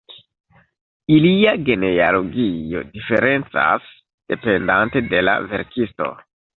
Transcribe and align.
Ilia 1.15 1.53
genealogio 1.67 2.83
diferencas 2.97 3.95
dependante 4.35 5.07
de 5.15 5.25
la 5.31 5.41
verkisto. 5.57 6.15